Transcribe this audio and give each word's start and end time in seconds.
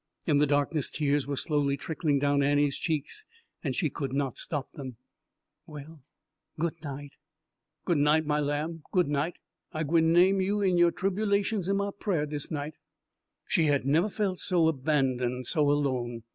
In 0.25 0.39
the 0.39 0.47
darkness 0.47 0.89
tears 0.89 1.27
were 1.27 1.35
slowly 1.37 1.77
trickling 1.77 2.17
down 2.17 2.41
Annie's 2.41 2.75
cheeks, 2.79 3.23
and 3.63 3.75
she 3.75 3.91
could 3.91 4.13
not 4.13 4.35
stop 4.35 4.71
them. 4.71 4.97
"Well 5.67 6.01
good 6.57 6.81
night." 6.83 7.11
"Good 7.85 7.99
night, 7.99 8.25
my 8.25 8.39
lamb, 8.39 8.81
good 8.91 9.07
night. 9.07 9.35
I 9.71 9.83
gwi' 9.83 10.01
name 10.01 10.41
you 10.41 10.59
en 10.63 10.79
your 10.79 10.89
tribulations 10.89 11.67
in 11.67 11.77
my 11.77 11.91
prayers 11.99 12.29
dis 12.29 12.49
night." 12.49 12.73
She 13.45 13.65
had 13.65 13.85
never 13.85 14.09
felt 14.09 14.39
so 14.39 14.67
abandoned, 14.67 15.45
so 15.45 15.69
alone. 15.69 16.23